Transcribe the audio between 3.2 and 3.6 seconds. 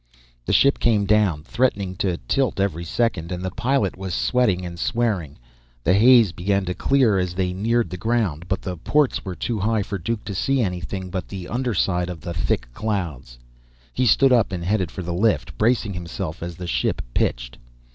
and the